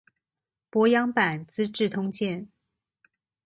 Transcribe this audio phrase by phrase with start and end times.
[0.71, 2.47] 柏楊版資治通鑑